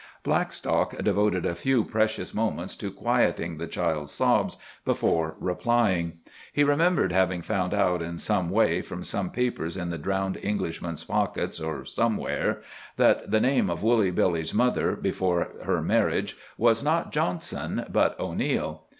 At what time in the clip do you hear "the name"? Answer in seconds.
13.29-13.69